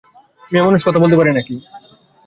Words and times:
মেয়েমানুষ 0.51 0.81
কথা 0.83 1.01
বলতে 1.03 1.15
পারে 1.17 1.31
নাকি! 1.33 1.55